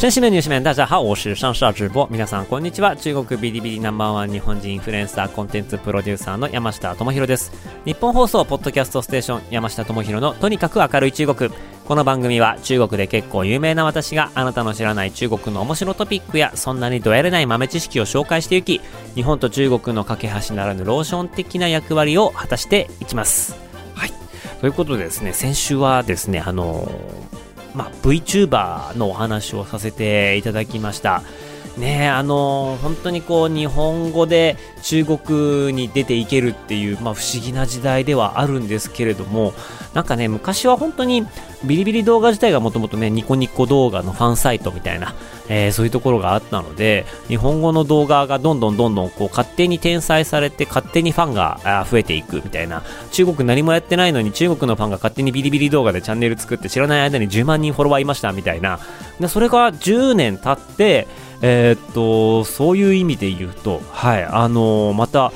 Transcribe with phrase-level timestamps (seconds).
[0.00, 0.10] 中国。
[0.10, 2.08] 先生们、女士们，大家好，我是上下直播。
[2.10, 2.96] 皆さんこんにちは。
[2.96, 7.52] 中国ビリビリナンバーワン日本人インフルエンサーコンテンツプロデューサーの山下智博です。
[7.84, 11.50] 日本放送ポッドキャストステーション山下智博のとにかく明るい中国。
[11.84, 18.80] この番組は中国で結構有名な私があなたの知らない中国の面白トピックやそんなにどやれない豆知識を紹介していき、
[19.14, 23.54] 日本と中国の架け橋ならぬローション的な役割を果たしていきます。
[23.94, 24.12] はい。
[24.62, 26.90] ということでですね、先週はですね、あの
[27.74, 31.22] まあ、VTuber のお話をさせていただきました。
[31.80, 39.52] ねあの本当にこう日本語で中国に出ていけるっていう、まあ、不思議な時代ではあるんですけれども
[39.94, 41.26] なんかね昔は本当に
[41.64, 45.14] ビリビリ動画自体がもともとねニコニコ動画のファンサイトみたいな、
[45.48, 58.78] えー、そういうところがあったので日本語の動画がどんどんどんどんこう勝手に転載されて勝手にファンが増えていくみたいな中国何もやってないのに中国のファンが勝手にビリビリ動画でチャンネル作って知らない間に10万人フォロワーいましたみたいな。
[59.18, 61.06] でそれが10年経って
[61.42, 65.32] えー、っと、そういう意味で言うと、はい、あのー、また、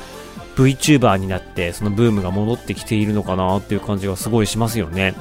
[0.57, 5.15] VTuber になって、そのブームが戻ってきているのかなっていう感じがすごいしますよね。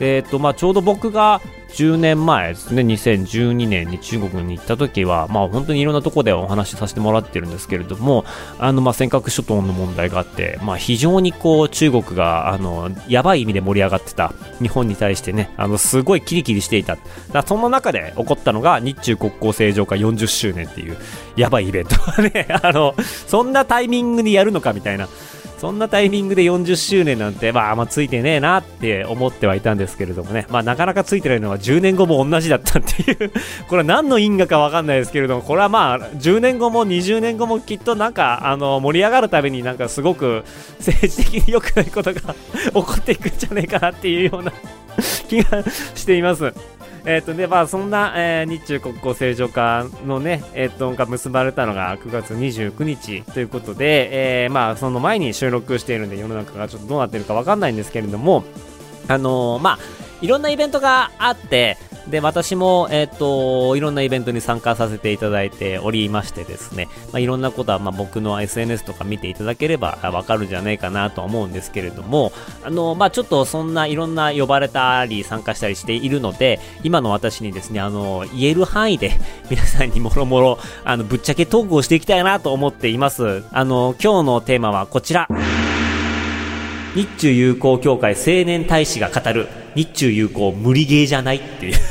[0.00, 1.40] えっ、と、まあ、ちょうど僕が
[1.74, 8.24] 10年前ですね、2012年に中国に行った時は、まあ本当にいろんなとこでお話しさせてもらってるんですけれども、
[8.58, 16.98] あの、まあ尖閣諸島の問題があって、まあ非常にこう中国が、あの、やばい意味で盛り上がってた日本に対してね、あの、すごいキリキリしていた。
[17.32, 20.96] だその中で起こったのが日中国交正常化40周年っていう
[21.36, 22.94] やばいイベントね、 あの、
[23.26, 25.08] そんなタイミングにやるのかみたいな。
[25.60, 33.30] そんなタイミングで40周年なんて、まあ、あんまあ、ついてねえなって思ってはいたんですけれどもね、まあ、なかなかついてないのは10年後も同じだったっていう
[33.68, 40.44] これは何の因果かわかんないですけれども、これはまあ、10年後も20年後もきっとなんか、あの、盛り上がるためになんかすごく
[40.78, 44.52] 政治的に良くないことが 起こっていくんじゃないかなっていうような
[45.28, 45.62] 気が
[45.94, 46.54] しています。
[47.04, 58.44] えっ、ー、とね、まあ、そんな、えー、日中国交正常化のね、えっ、ー、と、が結ばれたのが9月29日ということで、えー、まあ、その前に収録しているんで、世の中がちょっとどうなってるかわかんないんですけれども、
[59.08, 59.78] あの、まあ、
[60.20, 61.78] いろんなイベントがあって、
[62.10, 72.32] で、私も、えっ、ー、と、いろんなイベントに参加させていただいておりましてですね、まあ、いろんなことは、まあ、僕の SNS とか見ていただければわかるんじゃないかなとは思うんですけれども、
[72.64, 79.12] あの、まあ、ちょっとそんないろんな呼ばれたり参加したりしているので、今の私にですね、あの、言える範囲で
[79.48, 83.44] 皆さんにもろもろ、あの、ぶっちゃけトークをしていきたいなと思っています。
[83.52, 85.28] あの、今日のテーマはこちら。
[86.94, 89.46] 日中友好協会青年大使が語る
[89.76, 91.74] 日中友好無理ゲーじゃないっていう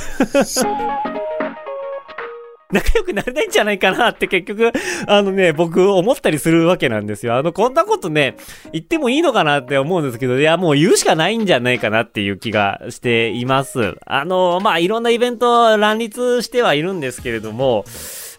[2.71, 4.71] 仲良くなれないんじゃないかなって結局、
[5.07, 7.35] あのね、僕思ったりするわけなんですよ。
[7.35, 8.35] あの、こんなことね、
[8.71, 13.95] 言ってもいいのかなって思うんですけど、いや、もう言うしかないんじゃないかなっていう気がしています。
[14.05, 17.85] あの、まあ、いろんなイベント乱立してはいるんですけれども、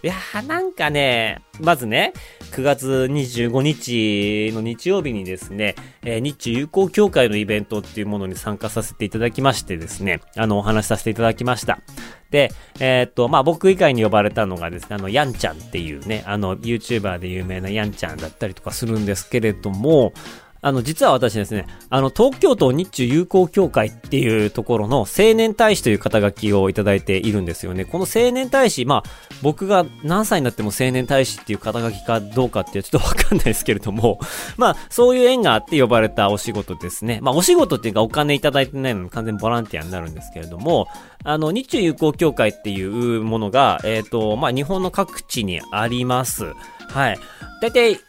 [0.02, 2.14] いやーなんかね、まずね、
[2.52, 11.80] 9月25日の日曜日にですね、えー、日中友好協会のイベントっていうものに参加させていただきましてですね、あの、お話しさせていただきました。
[12.30, 20.14] で、えー、っと、まあ、僕以外に呼ばれたのがですね、あの、ヤンちゃんっていうね、あの、YouTuber で有名なヤンちゃんだったりとかするんですけれども、
[20.62, 27.84] あの、実は私ですね、あの、東京都日中友好協会っていうところの青年大使という肩書きをいただいているんですよね。
[27.86, 29.02] この青年大使、まあ、
[29.42, 34.20] 僕が何歳になっても青年大使っていう肩書きかどうかってちょっとわかんないですけれども、
[34.58, 37.20] まあ、そういう縁があって呼ばれたお仕事ですね。
[37.22, 40.88] まあ、お仕事っていうかお金いただいてないのに完全ボランティアになるんですけれども、
[41.24, 46.52] あの、日中友好協会っていうものが、えっ、ー、と、まあ、日本の各地にあります。
[46.88, 47.18] はい。
[47.60, 48.00] だいたい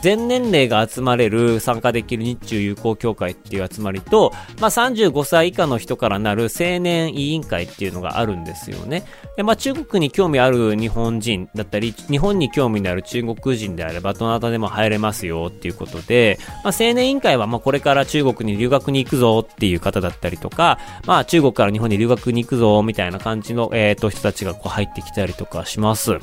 [0.00, 9.04] 全年齢が集まれる参加できる日中友好協会っていう集まりと、まあ、35歳以下の人からなる青年委員会っていうのがあるんですよね。
[9.36, 26.18] で、まあ、中国に興味ある日本人だったり、日本に興味のある中国人であれば、どなたでも入れますよっていうことで、まあ、青年委員会は、まあ、これから中国に留学に行くぞっていう方だったりとか、まあ、中国から日本に留学に行くぞみたいな感じの、え、ー、と、人たちがこう入ってきたりとかします。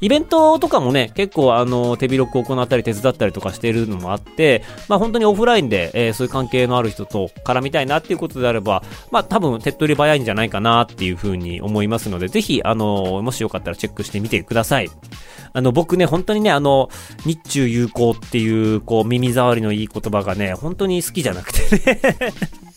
[0.00, 14.90] イベントとかもね、結構あの、手広く行ったり手伝ってたりとかしているのもあって、まあ本当にオフラインで、えー、そういう関係のある人と絡みたいなっていうことであれば、まあ多分手っ取り早いんじゃないかなっていうふうに思いますので、ぜひ、あの、もしよかったらチェックしてみてください。
[15.52, 16.88] あの、僕ね、本当にね、あの、
[17.24, 22.67] 日中友好っていう、こう、耳障りのいい言葉がね、本当に好きじゃなくてね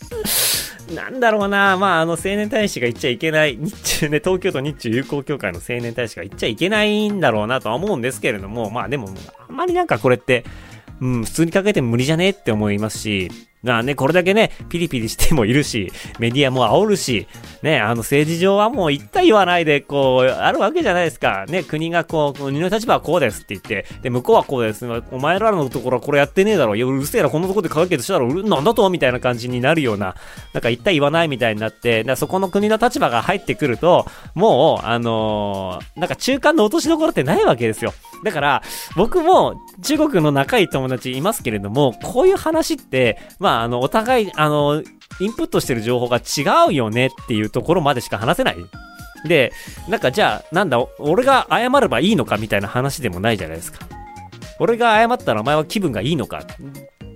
[0.95, 9.09] なんだろうな、まあ、あの、青年大使が言っちゃいけない、日中ね、東京都日中友好協会の青年大使が言っちゃいけないんだろうなとは思うんですけれども、まあでも、
[9.47, 10.45] あんまりなんかこれって、
[10.99, 13.31] うん、普通にかけて無理じゃねって思いますし、
[13.63, 17.27] まあね、これだけね、ピリピリしてもいるし、メディアも煽るし、
[17.61, 21.45] ね、あの政治上はもう言った言わないで、こう、あるわけじゃないですか。
[21.47, 24.85] ね、国がこう、国の立場はこうですって言って、で、向こうはこうです。
[25.11, 26.75] お前らのところはこれやってねえだろ。
[26.75, 28.89] いや、うるせえな、こんなとこで解決したら、なんだと？
[28.89, 30.15] みたいな感じになるような、
[30.53, 37.93] なんか言った言わないみたいになって、そこの国の立場が入ってくると、もう、あのー、なんか中間の落としどころってないわけですよ。
[38.23, 38.63] だから、
[38.95, 44.81] 僕も中国の仲いい友達いますけれども、こういう話って、まあ、あの、お互い、あの、
[45.19, 48.57] インプットしてる情報が違うよねっていうところまでしか話せない。
[49.27, 49.51] で、
[49.87, 53.79] なんかじゃあ、なんだ、俺が謝ればいいのかみたいな話でもないじゃないですか。
[54.59, 56.43] 俺が謝ったらお前は気分がいいのか。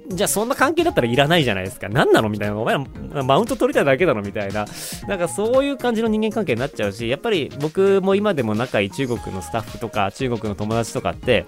[0.08, 1.90] じゃあそんな関係だったらいらないじゃないですか。
[1.90, 2.58] 何なのみたいな。
[2.58, 4.66] お前らマウント取りたいだけだろみたいな。
[5.08, 11.46] なんかそういう感じの人間関係になっちゃうし、やっぱり僕も今でも仲いい中国のスタッフとか中国の友達とかって、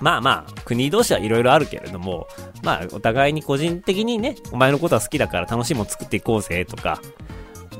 [0.00, 2.26] まあまあ、国同士はいろいろあるけれども、
[2.62, 7.00] まあ、お互いに個人的にね、お前のことは好きだから楽しいもん作っていこうぜとか、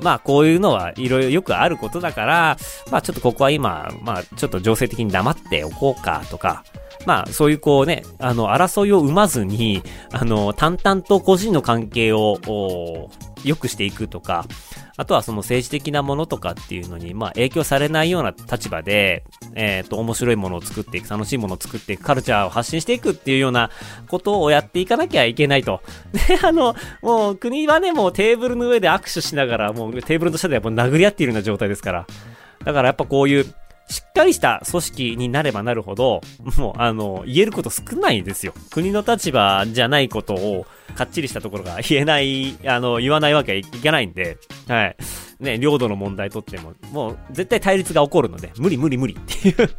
[0.01, 2.57] まあ、こういうのはいろいろよくあることだから、
[2.91, 6.63] まあ、ちょっとここは今、まあ、ちょっと情勢的に黙っておこうかとか、
[7.05, 12.39] まあ、そういうこうね、あの、争いを生まずに、あの、淡々と個人の関係を、
[13.45, 14.45] 良くしていくとか、
[14.97, 19.23] あとはその政治的なものとかっていうのに、まあ影響されないような立場で、
[19.55, 23.69] えっ、ー、と、面白いものを作っていく、楽しいものを作っていく、カルチャーを発信していくっていうような
[24.07, 25.81] ことをやっていかなきゃいけないと。
[26.27, 32.07] で、あの、もう国はね、もうテーブルの上で握手しながら、もうテーブルの下ではもう殴り合っているような状態ですから。
[32.63, 33.53] だからやっぱこういう、
[33.87, 36.21] しっかりした組織になればなるほど、
[36.57, 38.53] もう、あの、言えること少ないですよ。
[38.71, 40.65] 国の立場じゃないことを、
[40.95, 44.37] かっちりしたところが言えない、あの、言わないわけはいけないんで、
[44.67, 44.97] はい。
[45.39, 49.69] ね、領土の問題とっても、もう、絶対対立が起こるので、無理無理無理っていう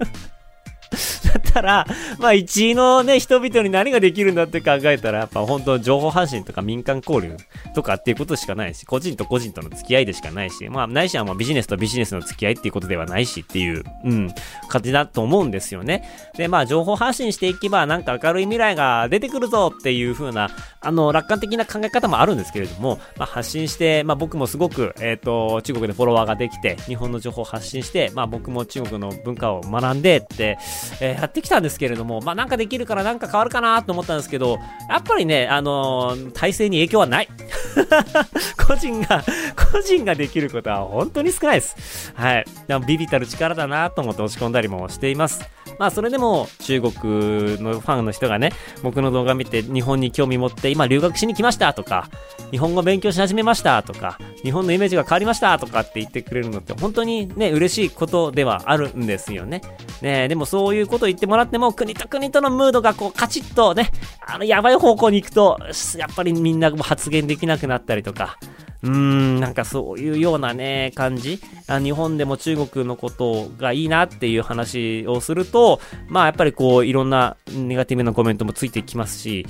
[1.27, 1.87] だったら、
[2.19, 7.37] まあ一位のね、人々に何ができるんだって考えたら、やっぱ本当情報発信とか民間交流
[7.75, 14.35] とかっていうことしかないし、個人と個人との付き合いでしかないし、まあないしはまあビジネスとビジネスの付き合いっていうことではないしっていう、うん、
[14.69, 16.09] 感じだと思うんですよね。
[16.37, 20.50] で、まあ情報発信していけばなんか明るい未来が出てくるぞっていう風な、
[20.81, 30.59] あの、楽観的な考え方もあるんですけれども、まあ発信して、まあ僕もすごく、えっ、ー、と、中国でフォロワーができて、日本の情報を発信して、まあ僕も中国の文化を学んでって、
[31.00, 34.58] えー、やってきたんですけれども、まあなんかできるからなんか変わるかなと思ったんですけど、
[34.88, 37.28] やっぱりね、あのー、体制に影響はない。
[38.67, 39.25] 個人が、
[39.73, 42.12] 個人ができることは本当に少ないです。
[42.14, 42.44] はい。
[42.67, 45.49] でもビビたる力だなと思って押し込んだりもしています。
[45.78, 48.52] まあそれでも中国のファンの人がね、
[48.82, 52.08] 僕の動画見て日本に興味持って今留学しに来ましたとか、
[52.50, 59.61] 日本語勉強し始めましたとか、日本のイメージが変わりましたとかって言ってくれるのって本当にね、嬉しいことではあるんですよね。
[60.00, 63.90] ねでもそうういうことを言ってもらっても国と国とのムードがこうカチッとね、
[64.26, 65.58] あのやばい方向に行くと、
[65.96, 68.38] やっぱりみんなも発言できなくなったりとか、
[68.82, 71.40] うーん、なんかそういうようなね、感じ。
[71.66, 79.42] あ日本でも中国のことがいいなっていう話をすると、まあやっぱりこう、いろんなネガティブなコメントもついてきますし、い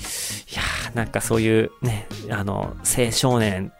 [0.54, 3.72] やー、なんかそういうね、あの、青少年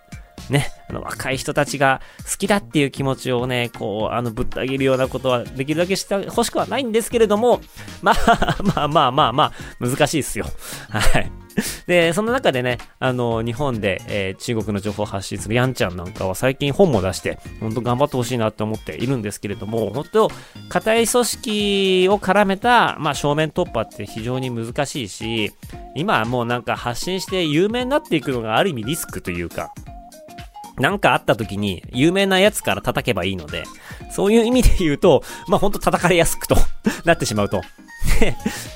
[0.51, 2.01] ね、あの若い人たちが
[2.31, 7.61] 好きだっていう気持ちをね、こう、あの、ぶった切るようなことはできるだけしてほしくはないんですけれども、
[8.03, 10.47] まあ、まあまあまあまあ、難しいですよ。
[10.91, 11.31] はい。
[11.87, 20.31] で、その中でね、あの、日本で、えー、中国の情報を発信するヤンちゃんなんかは最近本も出して、本当頑張ってほしいなって思っているんですけれども、本当、
[20.69, 25.53] 硬い組織を絡めた、まあ、正面突破って非常に難しいし、
[25.95, 29.73] 今はもうなんか発信して有名になっていくのがある意味リスクというか、
[30.79, 33.65] なんかあった時に有名なやつから叩けばいいので、
[34.11, 36.57] そういう意味で言うと、まあ、ほんと叩かれやすくと
[37.05, 37.63] なってしまうと。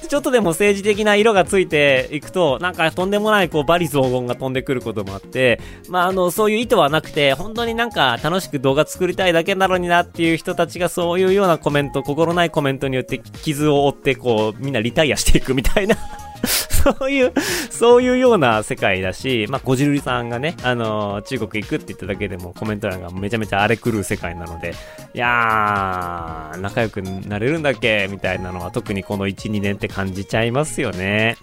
[0.08, 15.96] ちょっとでも政治的な色がついていくと、なんかとんでもないこうバリ雑言が飛んでくることもあって、まああの、そういう意図はなくて、本当になんか楽しく動画作りたいだけなのになっていう人たちがそういうようなコメント、心ないコメントによって傷を負ってこう、みんなリタイアしていくみたいな
[16.98, 17.32] そういう、
[17.70, 24.74] そういうような世界だし、まあ、こじるりさんがね、あのー、中国行くって言っただけでもコメント欄がめちゃめちゃ荒れ狂う世界なので、
[25.14, 28.08] いやー、仲良くなれるんだっけ？
[28.10, 31.36] みたいなのは特にこの1、2年って感じちゃいますよね。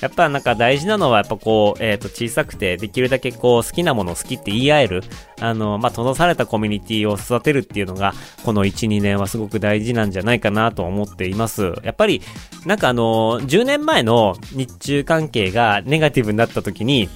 [0.00, 5.02] やっぱなんか大事なのはやっぱこう、えっ、ー、と小さくてできるだけこう好きなものを好きって言い合える、
[5.40, 8.12] あの、まあ、閉ざされたコミュニティを育てるっていうのが、
[8.44, 11.72] この1、2年はすごく大事なんじゃないかなと思っています。
[11.82, 12.22] やっぱり、
[12.64, 17.08] なんかあの、10年前の日中関係がネガティブになった時に、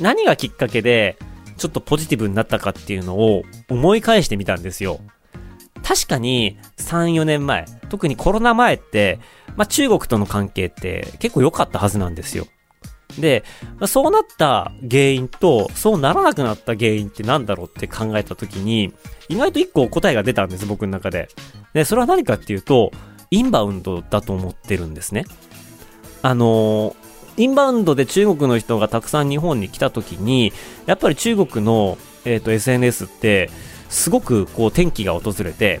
[0.00, 1.18] 何がきっかけで、
[1.56, 5.00] ちょっとポジティブになったかっていうのを思い返してみたんですよ。
[5.82, 9.18] 確かに3、4年前、特にコロナ前って、
[9.56, 12.46] まあ、中国との関係って結構良かったはずなんですよ。
[13.18, 13.44] で、
[13.86, 18.92] そうなった原因と、そうならなくなった原因って何だろうって考えたときに、
[19.28, 21.28] 意外と一個答えが出たんです、僕の中で。
[21.74, 22.92] で、それは何かっていうと、
[23.30, 25.24] インバウンドだと思ってるんですね。
[26.22, 26.94] あの
[27.36, 30.52] インバウンドで中国の人がたくさん日本に来た時に、
[30.86, 33.50] やっぱり中国の、えっ、ー、と、SNS って、
[33.88, 35.80] すごくこう天気が訪れて、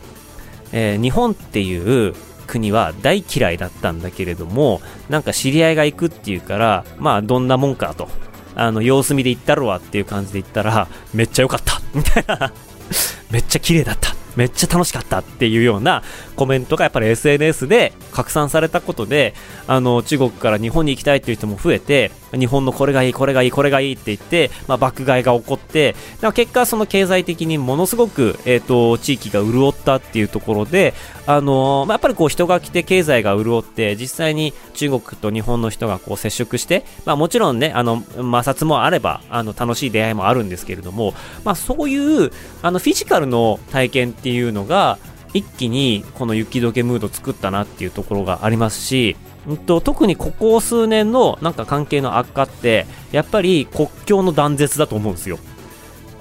[0.72, 2.14] えー、日本っていう
[2.46, 8.08] 国は大嫌いだったんだけれども、なんか知り合いが行くっていうから、まあどんなもんかと、
[8.54, 11.80] あの、様子見で行ったろわっていう感じで行ったら、めっちゃ良かった。
[11.94, 12.52] みたいな。
[13.30, 14.14] めっちゃ綺麗だった。
[14.36, 16.02] めっちゃ楽しかったっていうような
[16.36, 19.34] コメントがやっぱり SNS で拡散されたことで、
[19.66, 25.94] あの、中国から日本に行きたいっていう人も増えて、日本のこれがいい、これがいい、これがいいって言って、まあ、爆買いが起こって、
[26.34, 30.94] 結果その経済的にものすごく、えっ、ー、と、地域が潤ったっていうところで、
[31.26, 41.96] あのまあ、やっぱりこう人が来て経済が潤って、実際に中国と日本の人がこう接触して、まあ、もちろんね、あの、摩擦もあれば、あの、楽しい出会いもあるんですけれども、まあ、そうい
[42.26, 42.32] う、
[42.62, 44.98] あの、フィジカルの体験ってっていうのが、
[45.32, 49.16] 一気にこの雪解けムード作ったなっていうところがありますし、
[49.48, 55.38] うんと、特にここ数年のなんか関係の悪化って、やっぱり国境の断絶だと思うんですよ。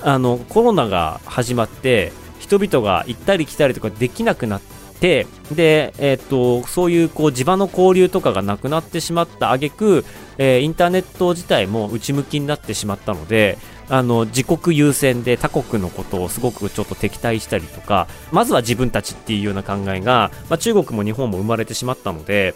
[0.01, 4.61] あの、コロナが始まって、人々が行ったり来たりとかできなくなっ
[4.99, 10.05] て、で、えっ、と、そういうこう地場の交流とかがなくなってしまった挙句、
[10.37, 13.57] えー、インターネット自体も内向きになってしまったので、
[13.89, 22.53] あの、自国優先で他国のことをすごくちょっと敵対したりとか、まずは自分たちっていうような考えが、まあ、中国も日本も生まれてしまったので、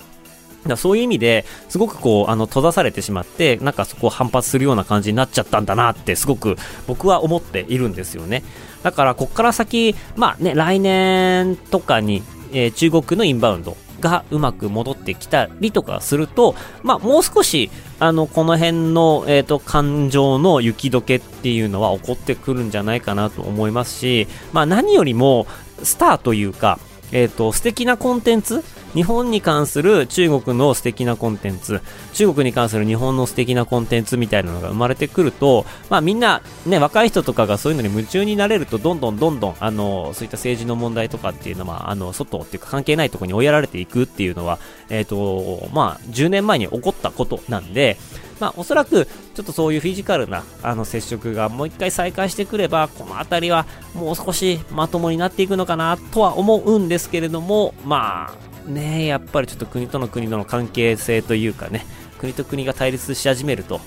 [0.67, 6.55] だそういう意味ですごくこう、あの、閉ざされてしまって、なんかそこを反発するような感じになっちゃったんだなってすごく
[6.87, 8.43] 僕は思っているんですよね。
[8.81, 12.23] だから、こっから先、まあね、来年とかに、
[12.53, 25.47] えー、中国のインバウンドがうまく戻ってきたりとかすると、まあ、もう少し、あの、この辺の、えっ、ー、と、感情の雪解けっていうのは起こってくるんじゃないかなと思いますし、まあ、何よりも、
[25.81, 26.79] スターというか、
[27.11, 28.63] えっ、ー、と、素敵なコンテンツ
[28.93, 31.81] 日本に関する中国の素敵なコンテンツ、
[32.13, 44.59] 中国に関する日本の素敵なコンテンツみたいなのが生まれてくると、まあみんな、ね、若い人とかがそういうのに夢中になれると、どんどんどんどん、あの、そういった政治の問題とかっていうのは、あの、外っていうか関係ないところに追いやられていくっていうのは、
[44.89, 47.97] えっ、ー、と、まあ、10年前に起こったことなんで、
[48.39, 61.85] まあ、おそらく、ちょっとそういうフィジカルな、あの、接触がもう一回再開してくれば、この辺りはもう少しまともになっていくのかな、とは思うんですけれども、まあ、ねやっぱりちょっと国との国との関係性というかね、
[62.19, 63.81] 国と国が対立し始めると、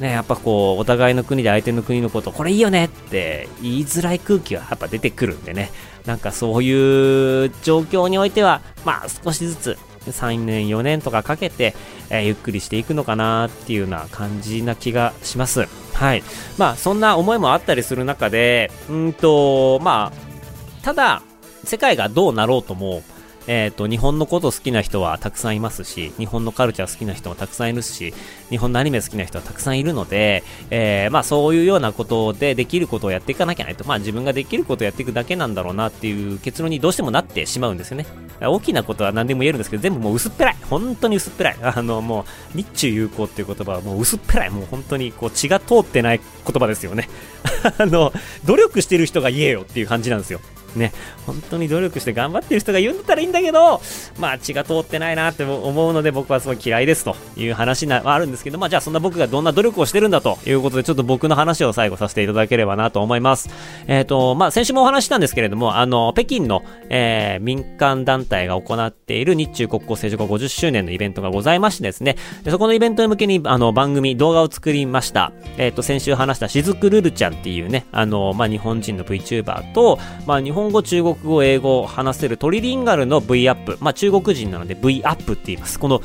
[0.00, 5.70] ね、やっぱこう、お互いの国で相手の国のこと、これいいよねって言いづらい空気はやっぱ出てくるんでね、
[6.06, 11.74] なんかそういう状況においては、まあ少しずつ、3年、4年とかかけて、
[12.08, 15.68] えー、ゆっくりしていくのかなっていうような感じな気がします。
[15.92, 16.22] はい。
[16.56, 21.22] まあ、そんな思いもあったりする中で、うんと、まあ、ただ、
[21.64, 23.02] 世界がどうなろうとも、
[23.46, 28.12] えっ、ー、と、日本のこと好きな人はたくさんいますし、日本のカルチャー好きな人もたくさんいるし、
[28.50, 38.06] 日本のアニメ好きな人はたくさんいるので、えー、まあそういうようなことでできることをやっていかなきゃないと、まあ自分ができることをやっていくだけなんだろうなっていう結論にどうしてもなってしまうんですよね。
[38.40, 40.56] 大きなことは何でも言えるんですけど、全部もう薄っぺらい。
[40.68, 41.56] 本当に薄っぺらい。
[41.62, 44.50] あの、もう、日中友好っていう言葉はもう薄っぺらい。
[44.50, 47.08] もう本当にこう血が通ってない言葉ですよね。
[47.78, 48.12] あの、
[48.44, 50.40] 努力してる人が言えよっていう感じなんですよ。
[50.76, 50.92] ね、
[51.26, 53.80] 本当に努力して頑張ってる人が言うんだったらいいんだけど、
[54.18, 63.50] まあ血が通ってないなって思うので僕はすごい嫌いですという話はあるんですけど、まあじゃあそんな僕がどんな努力をしてるんだということでちょっと僕の話を最後させていただければなと思います。
[63.86, 75.32] えっ、ー、と、まあ先週もお話したんですけれども、あの、北京の、えー、民間団体が行っている日中国交正常化50周年のイベントがございましてですね、でそこのイベントに向けにあの番組、動画を作りました。
[75.56, 83.78] えっ、ー、と、先週話したしずくるるちゃんっていうね、あの、まあ日本人の VTuber と、まあ日本語、中国語、英語を話せるトリリンガルの V アップ。
[83.80, 85.78] まあ中国人なので V アップって言います。
[85.78, 86.02] この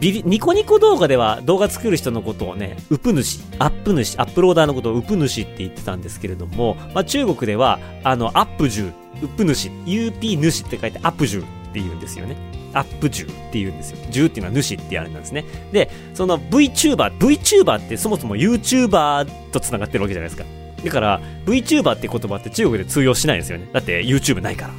[0.00, 12.36] ビニコニコ動画では動画作る人のことをね、ウプ主、アップ主、アップローダーのことをウプ主って言ってたんですけれども、まあ中国では、あの、アップジュ、ウプ主、UP 主って書いてアップジュって言うんですよね。
[12.74, 13.98] アップジュって言うんですよ。
[14.10, 15.44] ジュっていうのは主ってあれなんですね。
[15.72, 20.44] で、その VTuber、VTuber ってそもそも YouTuber と繋がってるわけじゃないですか。
[20.84, 23.68] だから VTuber って言葉って中国で通用しないんですよね。
[23.72, 24.74] だって YouTube ないから。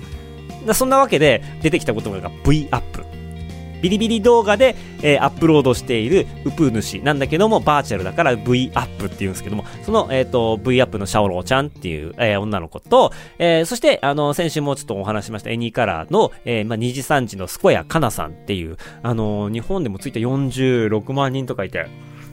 [0.68, 3.10] だそんなわけで出てきた言葉が V アップ。
[3.82, 21.88] ビリビリ動画で、えー、アップロードしているウプ主なんだけども、バーチャルだから V アップっていうんですけども、その、えっ、ー、と、V アップのシャオローちゃんっていう、えー、女の子と、えー、そして、あの、先週もちょっとお話しましたエニーカラーの、えー、まあ、にじさんじの健屋花那さんっていう、あの、日本でもついて46万人とかいて、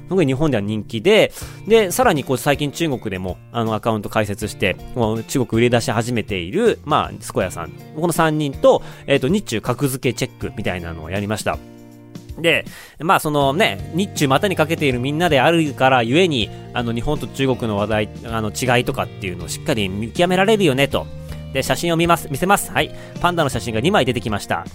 [0.08, 1.32] 特に日本では人気で、
[1.66, 4.76] で、さらにこう最近中国でもあのアカウント開設して、
[5.28, 7.70] 中国売り出し始めている、まあ、スコヤさん。
[7.70, 11.58] この3人と、えっ、ー、と、日中格付けチェックみたいなのをやりました。
[12.38, 12.66] で、
[13.00, 21.06] まあそのね、日中股にかけているみんなであるからゆえに、あの日本と中国の話題、あの違いとかっていうのをしっかり見極められるよねと。
[21.52, 22.70] で、写真を見ます、見せます。
[22.70, 22.94] はい。
[23.20, 24.66] パンダの写真が2枚出てきました。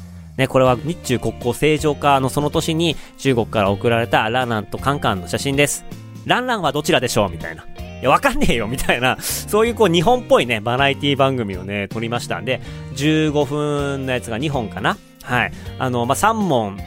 [0.41, 5.86] ね、これは日中国交正常化のその年に中国から送られたランランとカンカンの写真です。
[6.25, 7.29] ランランはどちらでしょう？
[7.29, 7.63] みたいな。
[7.63, 7.67] い
[8.01, 12.60] や、わかんねえよみたいな、 そういうこう日本っぽいね、バラエティ番組をね、撮りましたんで、
[12.95, 15.51] 15分のやつが2本かなはい。
[15.77, 16.79] あの、まあ、3問、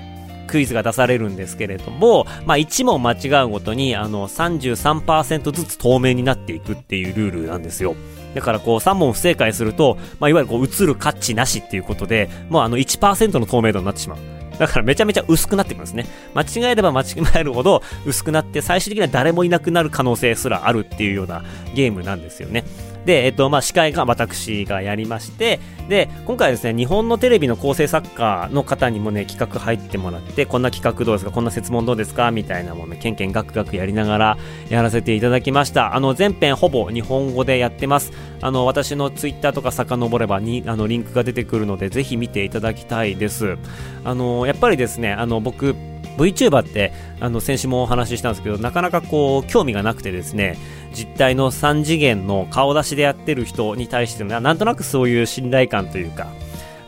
[0.48, 7.94] クイズが出されるんですけれども、まあ、1問間違うごとに、あの、33%ずつ透明になっていくっていうルールなんですよ。
[8.34, 14.18] だからこう3問不正解すると、まあ、いわゆるこう映る価値なしっていうことで、もうあの1%の透明度になってしまう。
[14.58, 16.06] だからめちゃめちゃ薄くなってくるんですね。
[16.34, 17.04] 間違えれば間違
[17.36, 22.64] えるほど薄くなって最終的には誰もいなくなる可能性すらあるっていうようなゲームなんですよね。
[23.04, 34.38] で、えっと、まあ、司会が私がやりまして、で、今回ですね、日本のテレビの構成作家の方にもね、企画入ってもらって、こんな企画どうですかこんな説問どうですかみたいなもの、ね、けんけんがくがくやりながら
[34.70, 35.94] やらせていただきました。
[35.94, 38.12] あの、全編ほぼ日本語でやってます。
[38.40, 43.58] あの、私のツイッターとか遡ればに、あの、リンクが出てくるので、ぜひ見ていただきたいです。
[44.04, 45.74] あの、やっぱりですね、あの、僕、
[46.16, 50.56] VTuber ってあの先週もお話ししたんですけどなかなかこう興味がなくてですね
[50.94, 56.28] 実態の3次元の顔出しでやってる人に対してのなんとなくそういう信頼感というか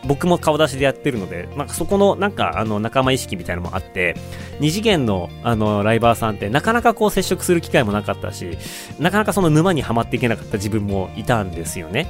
[0.06, 4.14] 僕も顔出しでやってるので、まあ、そこのなんかあの仲間意識みたいなのもあって、
[4.60, 8.56] 2次元のあのライバーさんってなかなかこう接触する機会もなかったし、
[8.98, 12.06] なかなかその沼にはまっていけなかった自分もいたんですよね。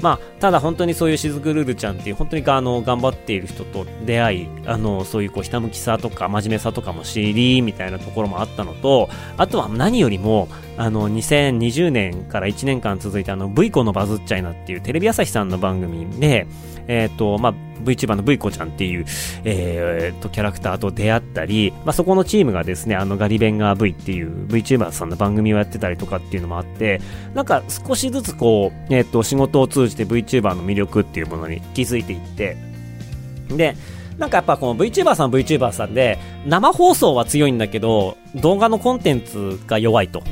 [0.00, 16.46] まあ、ただ本当にそういうしずくルルちゃんっていう本当にあの頑張っている人と出会い、あのそういうこうひたむきさとか真面目さとかも知りみたいなところもあったのと、あとは何よりも、あの2020年から1年間続いたあの V 子のバズっちゃいなっていうテレビ朝日さんの番組で、
[16.88, 19.04] えっ、ー、と、まあ、VTuber の V 子ちゃんっていう、
[19.44, 27.00] えー、と、キャラクターと出会ったり、まあ、そこのチームがですね、あの、ガリベンガー V っていう VTuber さんの番組をやってたりとかっていうのもあって、
[27.34, 32.56] なんか少しずつこう、えっ、ー、と、仕事を通じて VTuber の魅力っていうものに気づいていって、
[33.48, 33.76] で、
[34.18, 40.22] なんかやっぱこの VTuber さん VTuber さんで、生放送は強いんだけど、動画のコンテンツが弱いと。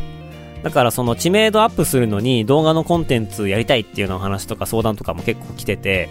[0.62, 6.08] だからその知名度アップするのに動画のコンテンツやりたいっていうような話とか相談とかも結構来てて、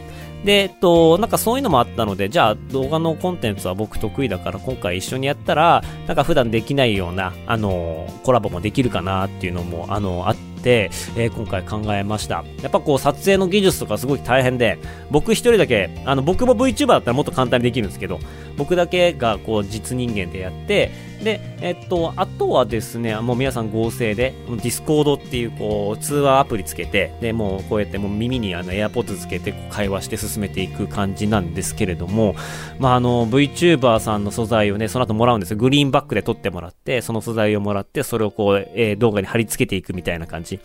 [0.47, 12.43] で、えっと、なんかそういうのもあったので、じゃあ動画のコンテンツは僕得意だから今回一緒にやったら、なんか普段できないような、あの、コラボもできるかなっていうのも、あの、あって、えー、今回考えました。
[12.62, 14.77] やっぱこう撮影の技術とかすごい大変で、
[15.12, 18.19] 僕一人だけ、あの、僕も VTuber だったらもっと簡単にできるんですけど、
[18.58, 20.91] 僕だけがこう実人間でやって、
[21.23, 32.36] で、えっと、あとはですね、もう皆さん合成で、ディスコードっていうこう、通話アプリつけて、で、もうこうやってもう耳にあの、エアポッドつけて会話して進めていく感じなんですけれども、
[32.80, 35.58] まあ、あの、VTuber さんの素材をね、その後もらうんですよ。
[35.58, 40.56] グリーンバックで撮ってもらって、その素材をもらって、それをこう、えー、動画に貼り付けていくみたいな感じ。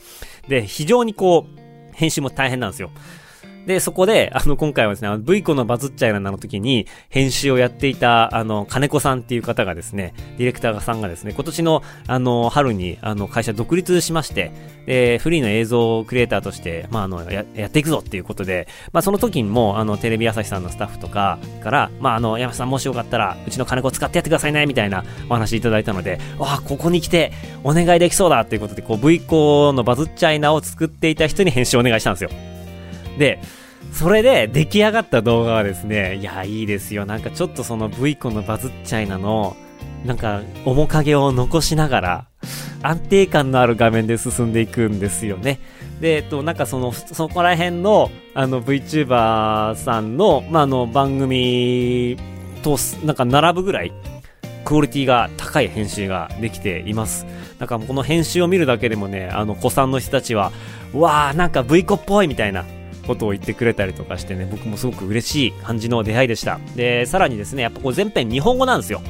[0.49, 1.61] で、非常にこう、
[1.95, 2.91] 編集も大変なんですよ。
[3.67, 14.51] で、そこで、あの、今回はですね、V 子のバズっちゃいなの時に、編集をやっていた、あの、金子さんっていう方がですね、ディレクターさんがですね、今年の、あの、春に、あの、会社独立しまして、
[14.87, 32.52] で、フリーの映像クリエイターとして、まあ、あの、や、やっていくぞっていうことで、まあ、その時にも、あの、テレビ朝日さんのスタッフとかから、まあ、あの、山さんもしよかったら、うちの金子使ってやってくださいね、みたいなお話いただいたので、わあ、ここに来て、お願いできそうだっていうことで、こう、V 子のバズっちゃいなを作っていた人に編集をお願いしたんですよ。
[33.19, 33.41] で、
[33.93, 37.05] それで出来上がった動画はですね、いや、いいですよ。
[37.05, 39.57] なんかちょっとその V コのバズっちゃいなの、
[40.05, 42.27] なんか面影を残しながら、
[42.83, 45.61] 安定感のある画面で進んでいくんですよね。
[46.01, 52.17] で、えっと、なんかその、そこら辺の、あの VTuber さんの、まあ、あの番組
[52.63, 53.93] と、なんか並ぶぐらい、
[54.65, 57.27] クオリティが高い編集ができています。
[57.59, 60.51] なんかこの編集を見るだけでもね、あの、子さんの人たちは、
[60.93, 62.65] わー、なんか V コっぽいみたいな、
[63.07, 66.61] ことを言ってくれたりとかしてね、僕もすごく嬉しい感じの出会いでした。
[66.77, 69.03] で、さらにですね、やっぱこう全編日本語なんですよ。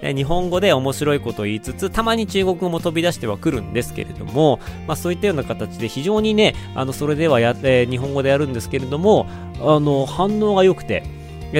[0.00, 9.26] 日本語で面白いことを言いつつ、たまに中国語も飛び出してはくるんですけれども、まあそういったような形で非常にね、あの、それではや、えー、日本語でやるんですけれども、
[9.60, 11.02] あの、反応が良くて、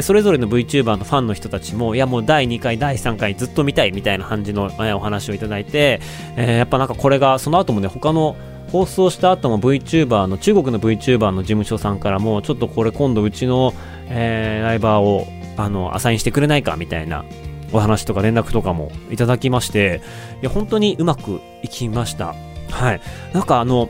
[0.03, 6.01] それぞれの VTuber のファンの人たちも、いやもう第2回、第3回ずっと見たいみたいな感じの、えーお話をいただいて、
[6.37, 8.37] えーやっぱなんかこれが、その後もね、他の
[8.71, 13.73] 放送した後も VTuber の、中国の VTuber の事務所さんからも、ちょっとこれ今度うちの、
[14.09, 15.27] えーライバーを、
[15.57, 17.25] あの、アサインしてくれないかみたいな
[17.73, 20.01] お話とか連絡とかもいただきまして、
[20.43, 22.35] いや、本当にうまくいきました。
[22.71, 23.01] はい。
[23.33, 23.89] なんかあの、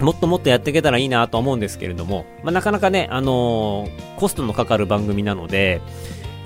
[0.00, 5.80] もっともっとやっていけたらいいなと思うんですけれども、まあ、なかなかね、あのーコストのかかる番組なので、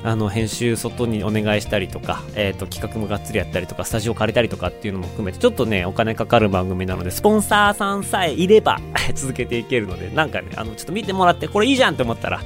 [0.04, 8.80] あの、編集外にお願いしたりとか、えっ、と、企画もがっつりやったりとか、スタジオ借りたりとかっていうのも含めて、ちょっとね、お金かかる番組なので、スポンサーさんさえいれば、
[9.14, 12.40] 続けていけるので、なんかね、あの、ちょっと見てもらって、これいいじゃんって思ったら、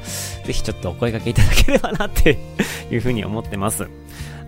[0.45, 2.39] ぜひちょっとお声掛けいただければなって
[2.93, 3.89] いうふうに思ってます。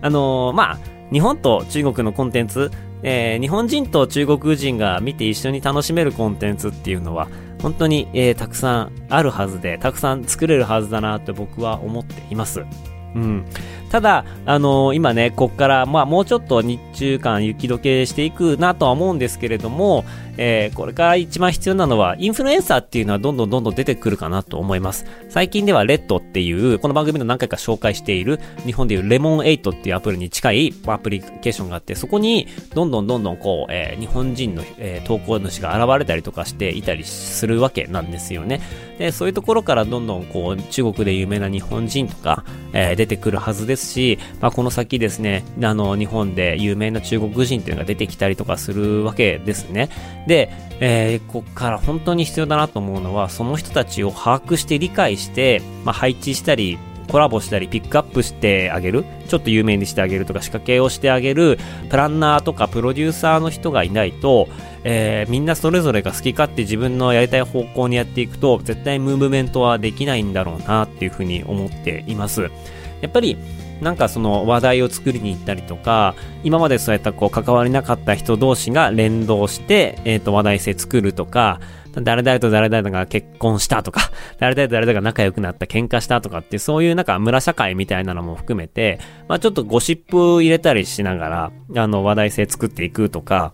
[0.01, 0.77] あのーまあ、
[1.11, 7.27] 日本と中国のコンテンツ、えー日本人と中国人が見て一緒に楽しめるコンテンツっていうのは、
[7.61, 12.63] 本当に、えーたくさんあるはずで、たくさん作れるはずだなって僕は思っています。
[13.15, 13.45] うん。
[13.89, 20.05] ただ、あのー今ね、ここから、まあ、もうちょっと日中間雪解けしていくなとは思うんですけれども、
[20.41, 25.05] えーこれから一番必要なのは、インフルエンサーっていうのはどんどんどんどん出てくるかなと思います。
[25.27, 38.61] 最近ではレッドっていう、この番組の何回か紹介している、日本でいうレモン8っていうアプリに近いアプリケーションがあって、そこに、どんどんどんどんこう、えー日本人の、えー投稿主が現れたりとかしていたりするわけなんですよね。
[38.97, 49.89] で、そういうところからどんどんこう、中国で有名な日本人とか、えー出てくるはずですし、まあ、この先ですね、あの、日本で有名な中国人っていうのが出てきたりとかするわけですね。
[50.29, 56.77] で、えーここから本当に必要だなと思うのは、その人たちを把握して理解して、まあ、配置したり、
[57.11, 61.57] コラボしたり、ピックアップしてあげる、ちょっと有名にしてあげるとか、仕掛けをしてあげる、
[61.89, 64.47] プランナーとかプロデューサーの人がいないと、
[64.83, 72.51] えーみんなそれぞれが好き勝手自分のやりたい方向にやっていくと、絶対ムーブメントはできないんだろうなっていうふうに思っています。
[73.01, 73.37] やっぱり、
[73.81, 81.59] なんかその話題を作りに行ったりとか、今までそうやったこう関わりなかった人同士が連動して、えっ、と話題性作るとか、
[81.95, 93.53] 誰々と誰々が結婚したとか、 誰々と誰々が仲良くなった喧嘩したとかって、そういうなんか村社会みたいなのも含めて、まあちょっとゴシップ入れたりしながら、あの話題性作っていくとか、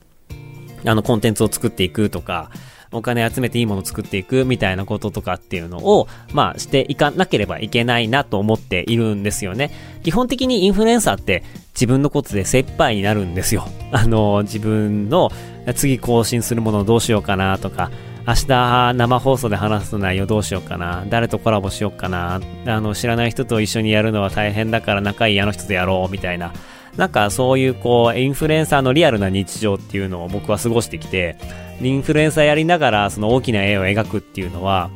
[0.85, 2.49] あのコンテンツを作っていくとか、
[2.95, 9.71] お金集めていいものを作っていくみたいなこととかっていうのを、まあしていかなければいけないなと思っているんですよね。
[10.03, 13.67] 基本的にインフルエンサーって自分のことで精一杯になるんですよ。
[13.91, 15.31] あの、自分の
[15.75, 17.91] 次更新するものをどうしようかなとか、
[18.27, 26.51] 明日生放送で話す内容どうしようかな誰とコラボしようかなあの、知らない人と一緒にやるのは大変だから仲いいあの人とやろうみたいな。
[26.97, 31.35] なんかそういうこう、インフルエンサーのリアルな日常っていうのを僕は過ごしてきて、
[31.81, 34.89] インフルエンサーやりながらその大きな絵を描くっていうのは、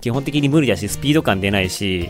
[0.00, 2.08] 基本的に無理だし、スピード感出ないし、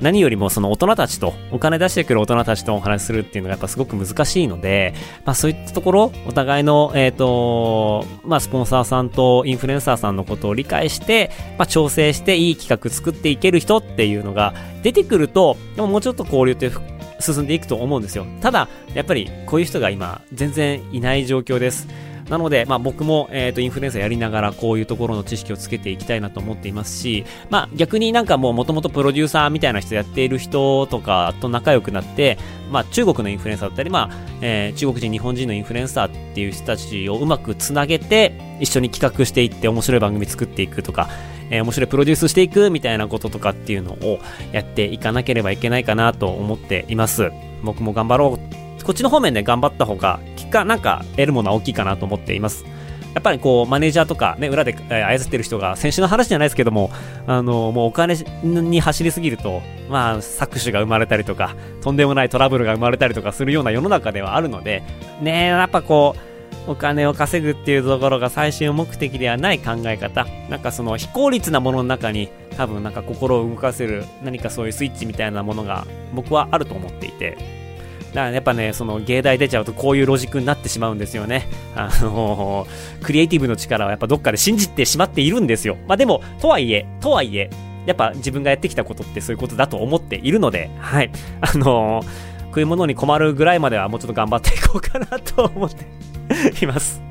[0.00, 16.70] 何よりもその大人たちと、お金出してくる大人たちとお話しするっていうのがやっぱすごく難しいので、まあそういったところ、お互いの、えっ、と、まあスポンサーさんとインフルエンサーさんのことを理解して、まあ調整していい企画作っていける人っていうのが出てくると、でももうちょっと交流って
[17.20, 18.26] 進んでいくと思うんですよ。
[18.40, 21.88] ただ、やっぱりこういう人が今全然いない状況です。
[22.28, 32.38] なので、まあ僕も、えっ、と、インフルエンサーやりながらこういうところの知識をつけていきたいなと思っていますし、まあ逆になんかもう元々プロデューサーみたいな人やっている人とかと仲良くなって、
[32.70, 41.08] まあ中国のインフルエンサーだったり、まあ、えー中国人、日本人のインフルエンサーっていう人たちをうまくつなげて、一緒に企画していって面白い番組作っていくとか、
[41.50, 44.20] えー面白いプロデュースしていくみたいなこととかっていうのを
[44.52, 47.30] やっていかなければいけないかなと思っています。
[47.62, 48.71] 僕も頑張ろう。
[48.84, 52.64] こっちの方面で頑張った方が、結果なんか得るものは大きいかなと思っています。
[53.14, 56.90] やっぱりこう、マネージャーとかね、裏でえ操ってる人が、先週の話じゃないですけども、
[57.26, 64.82] あの、もうお金に走りすぎると、まあ、搾取が生まれたりとか、とんでもないトラブルが生まれたりとかするような世の中ではあるので、
[65.20, 70.26] ねやっぱこう、お金を稼ぐっていうところが最終目的ではない考え方。
[70.48, 77.61] なんかその非効率なものの中に多分なんか心を動かせる何かそういうスイッチみたいなものが僕はあると思っていて。
[78.12, 81.48] だからやっぱね、その芸大出ちゃうとこういうロジックになってしまうんですよね。
[81.74, 82.66] あの
[83.02, 85.76] クリエイティブの力はやっぱどっかで信じてしまっているんですよ。
[85.86, 87.50] まあでも、とはいえ、とはいえ、
[87.86, 91.10] やっぱ自分がやってきたことってそういうことだと思っているので、はい。
[91.40, 92.02] あの
[92.48, 97.02] 食い物に困るぐらいまではもうちょっと頑張っていこうかなと思っています。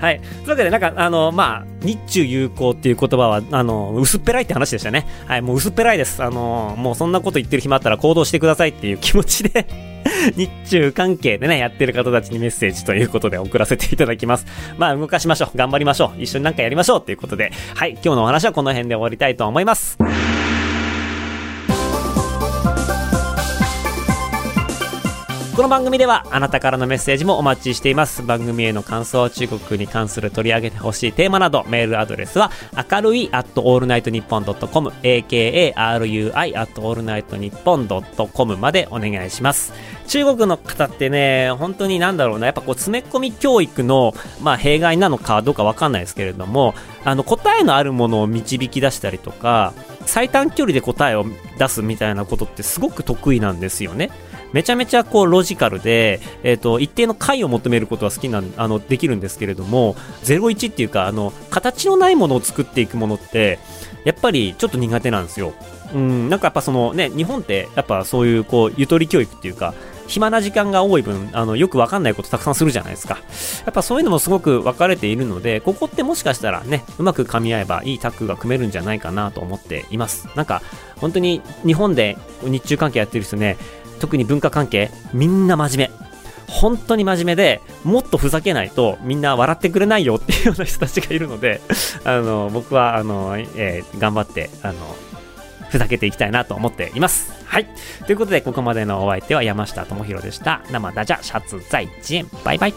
[0.00, 0.18] はい。
[0.18, 5.06] というわけで、なんか、あの、まあ、日中友好っていう言葉は、あの、薄っぺらいって話でしたね。
[5.26, 6.20] はい、もう薄っぺらいです。
[6.24, 9.91] あの、もうそんなこと言ってる暇あったら行動してくださいっていう気持ちで、
[10.36, 14.46] 日中関係でね、やってる方たちにメッセージということで送らせていただきます。
[14.78, 15.56] まあ、動かしましょう。
[15.56, 16.22] 頑張りましょう。
[16.22, 19.98] 一緒になんかやりましょうということで、はい、今日のお話はこの辺で終わりたいと思います。
[25.54, 28.22] この番組ではあなたからのメッセージもお待ちしています。
[28.22, 32.50] 番組への感想中国に関する取り上げてほしいテーマなどメールアドレスは
[32.90, 39.74] 明るい at allnightnippon.com akarui at allnightnippon.com までお願いします。
[40.08, 42.46] 中国の方ってね本当になんだろうな。
[42.46, 49.74] やっぱこう詰め込み教育の、まあ、弊害なのかどうかわかんないですけれどもあの答えのあるものを導き出したりとか
[50.06, 51.26] 最短距離で答えを
[51.58, 54.10] 出すみたいなことってすごく得意なんですよね。
[54.52, 63.58] めちゃめちゃこうロジカルで、えっ、ー、と、一定の解を求めることは好きなん、あの、できるんですけれども、01っていうか、あの、形のないものを作っていくものって、
[64.04, 65.54] やっぱりちょっと苦手なんですよ。
[65.94, 69.74] うん、なんかやっぱそのね、日本ってやっぱそういうこう、ゆとり教育っていうか、
[70.06, 73.18] 暇な時間が多い分、あの、よくわかんないことたくさんするじゃないですか。
[73.64, 80.28] やっぱそういうのもすごく分かれているので、ここってもしかしたらね、うまく噛み合えばいいタッグが組めるんじゃないかなと思っています。
[80.34, 80.62] なんか、
[80.96, 83.56] 本当に日本で日中関係やってる人ね、
[84.02, 86.02] 特に文化関係、みんな真面目。
[86.48, 91.60] 本当に真面目で、もっとふざけないとみんな笑ってくれないよっていうような人たちがいるので、
[92.04, 94.74] あの、僕は、あの、えー、頑張って、あの、
[95.70, 97.32] ふざけていきたいなと思っています。
[97.46, 97.66] はい。
[98.06, 100.62] ということで、ここまでのお相手は山下智博でした。
[100.72, 102.74] 生ダジャシャツ在地バイバイ。